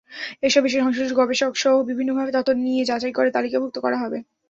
[0.43, 4.17] এসব বিষয়ে সংশ্লিষ্ট গবেষকসহ বিভিন্নভাবে তথ্য নিয়ে যাচাই করে তালিকাভুক্ত করা হবে।